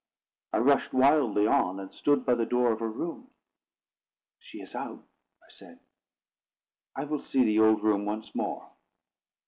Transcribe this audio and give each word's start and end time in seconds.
I 0.51 0.57
rushed 0.57 0.93
wildly 0.93 1.45
on, 1.45 1.79
and 1.79 1.93
stood 1.93 2.25
by 2.25 2.33
the 2.33 2.43
door 2.43 2.71
of 2.71 2.79
her 2.79 2.89
room. 2.89 3.29
"She 4.39 4.59
is 4.59 4.73
out," 4.73 5.03
I 5.43 5.49
said, 5.49 5.79
"I 6.95 7.03
will 7.03 7.19
see 7.21 7.43
the 7.43 7.59
old 7.59 7.83
room 7.83 8.03
once 8.05 8.33
more." 8.33 8.71